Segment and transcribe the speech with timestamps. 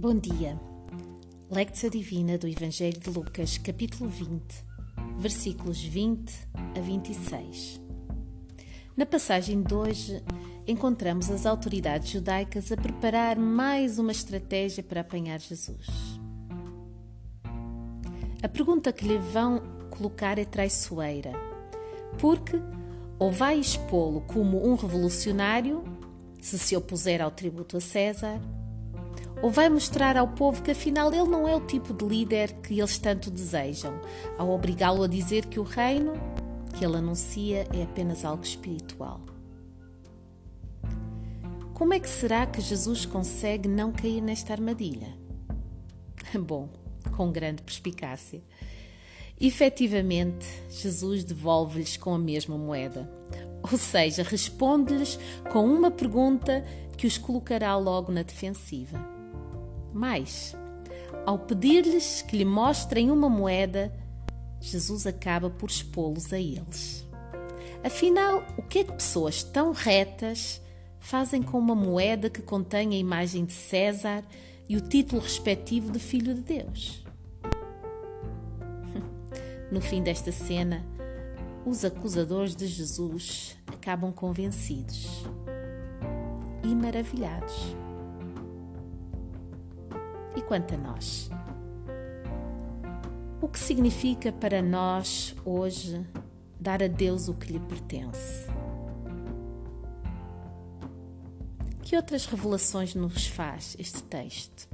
[0.00, 0.56] Bom dia.
[1.50, 4.44] Lectio Divina do Evangelho de Lucas, capítulo 20,
[5.16, 6.32] versículos 20
[6.76, 7.80] a 26.
[8.96, 10.22] Na passagem de hoje,
[10.68, 15.88] encontramos as autoridades judaicas a preparar mais uma estratégia para apanhar Jesus.
[18.40, 21.32] A pergunta que lhe vão colocar é traiçoeira,
[22.20, 22.62] porque
[23.18, 25.82] ou vai expô-lo como um revolucionário,
[26.40, 28.40] se se opuser ao tributo a César,
[29.42, 32.78] ou vai mostrar ao povo que afinal ele não é o tipo de líder que
[32.78, 34.00] eles tanto desejam,
[34.36, 36.12] ao obrigá-lo a dizer que o reino
[36.76, 39.20] que ele anuncia é apenas algo espiritual.
[41.74, 45.16] Como é que será que Jesus consegue não cair nesta armadilha?
[46.38, 46.68] Bom,
[47.16, 48.42] com grande perspicácia.
[49.40, 53.08] Efetivamente, Jesus devolve-lhes com a mesma moeda.
[53.62, 55.18] Ou seja, responde-lhes
[55.52, 56.64] com uma pergunta
[56.96, 59.17] que os colocará logo na defensiva.
[59.98, 60.54] Mais,
[61.26, 63.92] ao pedir-lhes que lhe mostrem uma moeda,
[64.60, 67.04] Jesus acaba por expô-los a eles.
[67.82, 70.62] Afinal, o que é que pessoas tão retas
[71.00, 74.24] fazem com uma moeda que contém a imagem de César
[74.68, 77.04] e o título respectivo de Filho de Deus?
[79.70, 80.82] No fim desta cena,
[81.66, 85.24] os acusadores de Jesus acabam convencidos
[86.62, 87.76] e maravilhados.
[90.38, 91.28] E quanto a nós?
[93.40, 96.06] O que significa para nós hoje
[96.60, 98.46] dar a Deus o que lhe pertence?
[101.82, 104.68] Que outras revelações nos faz este texto?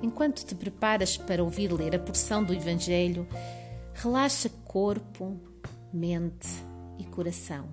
[0.00, 3.26] Enquanto te preparas para ouvir ler a porção do Evangelho,
[3.92, 5.40] relaxa corpo,
[5.92, 6.48] mente
[6.98, 7.68] e coração.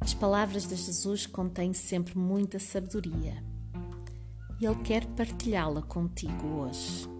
[0.00, 3.40] As palavras de Jesus contêm sempre muita sabedoria
[4.60, 7.19] e Ele quer partilhá-la contigo hoje.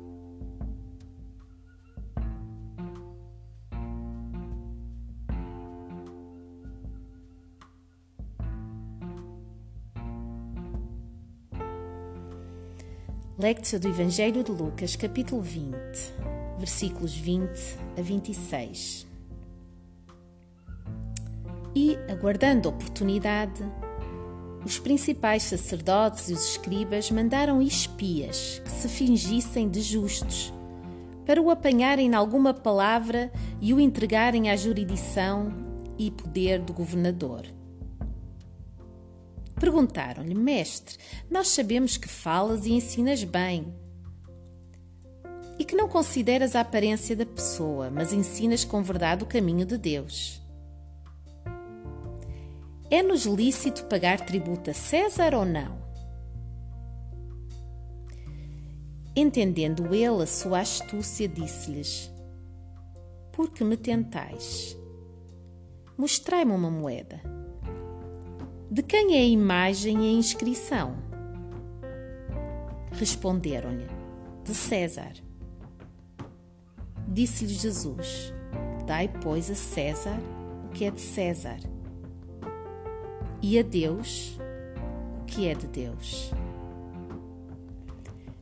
[13.41, 15.75] Lectio do Evangelho de Lucas, capítulo 20,
[16.59, 17.49] versículos 20
[17.99, 19.07] a 26.
[21.75, 23.63] E, aguardando oportunidade,
[24.63, 30.53] os principais sacerdotes e os escribas mandaram espias que se fingissem de justos,
[31.25, 35.51] para o apanharem em alguma palavra e o entregarem à jurisdição
[35.99, 37.47] e poder do governador.
[39.61, 40.97] Perguntaram-lhe, Mestre,
[41.31, 43.75] nós sabemos que falas e ensinas bem
[45.59, 49.77] e que não consideras a aparência da pessoa, mas ensinas com verdade o caminho de
[49.77, 50.41] Deus.
[52.91, 55.79] É-nos lícito pagar tributo a César ou não?
[59.15, 62.11] Entendendo ele a sua astúcia, disse-lhes:
[63.31, 64.75] Por que me tentais?
[65.99, 67.40] Mostrai-me uma moeda.
[68.71, 70.95] De quem é a imagem e a inscrição?
[72.93, 73.89] Responderam-lhe:
[74.45, 75.13] De César.
[77.09, 78.33] Disse-lhe Jesus:
[78.87, 80.21] Dai, pois, a César
[80.65, 81.59] o que é de César,
[83.43, 84.39] e a Deus
[85.19, 86.31] o que é de Deus.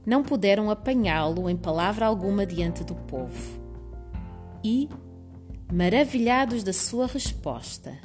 [0.05, 3.62] Não puderam apanhá-lo em palavra alguma diante do povo.
[4.62, 4.91] E,
[5.72, 7.99] maravilhados da sua resposta,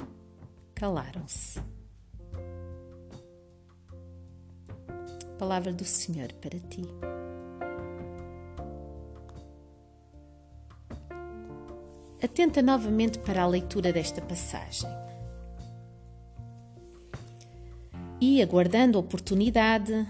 [0.74, 1.73] calaram-se.
[5.38, 6.82] Palavra do Senhor para ti.
[12.22, 14.88] Atenta novamente para a leitura desta passagem.
[18.20, 20.06] E, aguardando a oportunidade,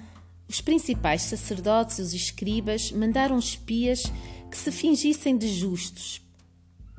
[0.46, 4.04] os principais sacerdotes e os escribas mandaram espias
[4.50, 6.20] que se fingissem de justos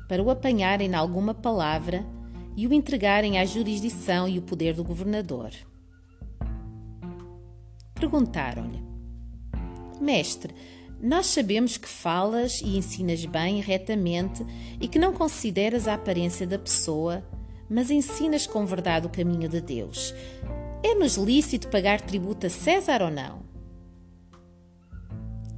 [0.07, 2.03] para o apanharem em alguma palavra
[2.57, 5.51] e o entregarem à jurisdição e o poder do governador.
[7.95, 8.83] Perguntaram-lhe:
[9.99, 10.53] Mestre,
[11.01, 14.45] nós sabemos que falas e ensinas bem e retamente
[14.79, 17.23] e que não consideras a aparência da pessoa,
[17.69, 20.13] mas ensinas com verdade o caminho de Deus.
[20.83, 23.43] É-nos lícito pagar tributo a César ou não?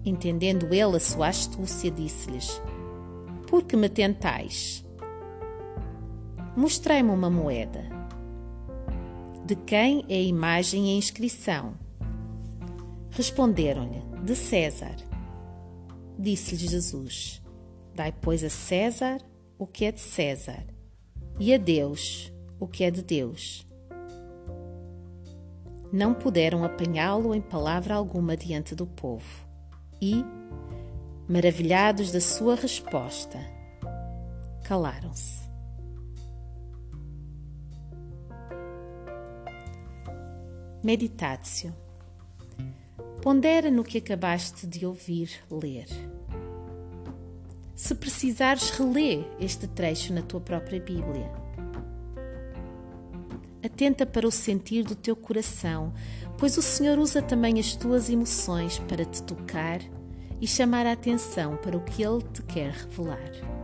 [0.06, 2.62] Entendendo ele a sua astúcia, disse-lhes:
[3.48, 4.86] Por que me tentais?
[6.56, 7.86] Mostrai-me uma moeda.
[9.46, 11.87] De quem é a imagem e a inscrição?
[13.18, 14.96] Responderam-lhe: De César.
[16.20, 17.42] disse-lhe Jesus:
[17.96, 19.18] Dai, pois, a César
[19.58, 20.64] o que é de César,
[21.40, 23.68] e a Deus o que é de Deus.
[25.92, 29.48] Não puderam apanhá-lo em palavra alguma diante do povo,
[30.00, 30.24] e,
[31.28, 33.40] maravilhados da sua resposta,
[34.64, 35.50] calaram-se.
[40.84, 41.87] Meditácio.
[43.22, 45.88] Pondera no que acabaste de ouvir ler.
[47.76, 51.32] Se precisares, relê este trecho na tua própria Bíblia.
[53.64, 55.94] Atenta para o sentir do teu coração,
[56.38, 59.82] pois o Senhor usa também as tuas emoções para te tocar
[60.40, 63.57] e chamar a atenção para o que Ele te quer revelar.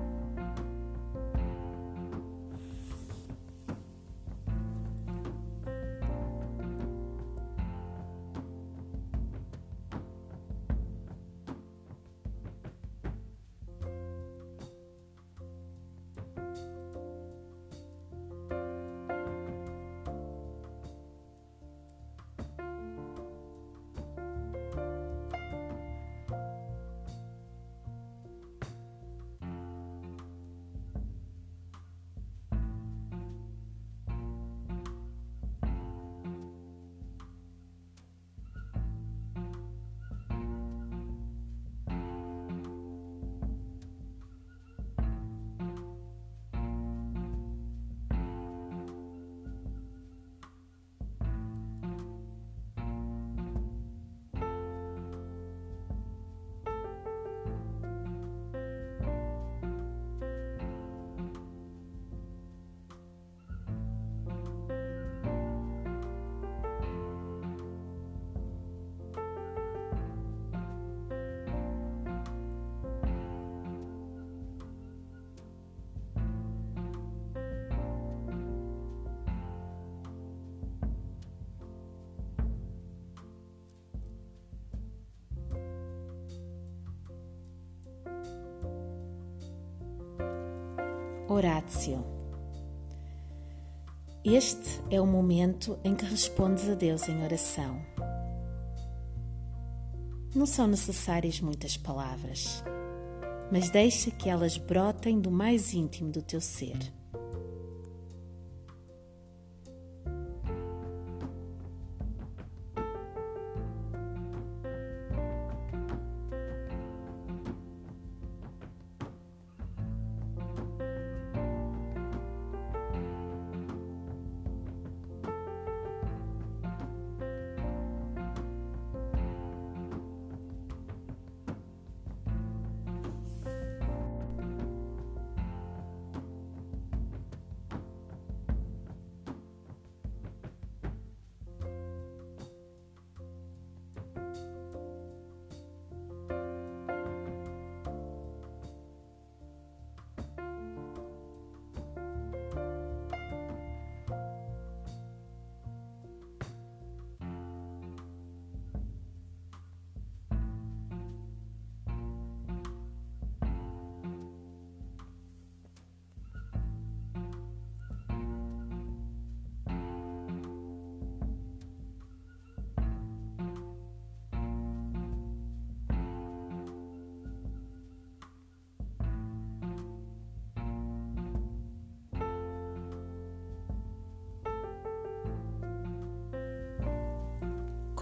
[91.33, 92.05] Horácio.
[94.23, 97.81] Este é o momento em que respondes a Deus em oração.
[100.35, 102.63] Não são necessárias muitas palavras,
[103.51, 106.77] mas deixa que elas brotem do mais íntimo do teu ser.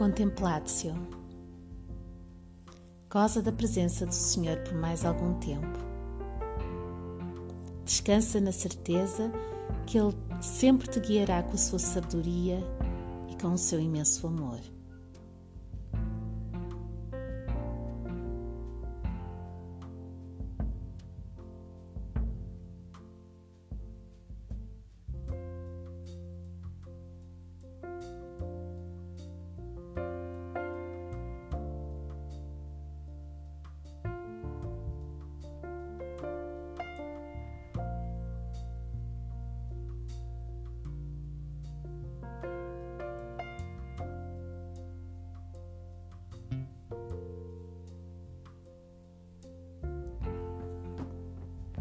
[0.02, 0.96] Contemplatio.
[3.08, 5.78] Goza da presença do Senhor por mais algum tempo.
[7.86, 9.32] Descansa na certeza
[9.86, 12.58] que Ele sempre te guiará com a sua sabedoria
[13.30, 14.60] e com o seu imenso amor.